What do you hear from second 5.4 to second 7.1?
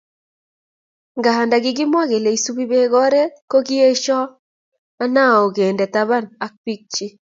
kende taban ak bikchi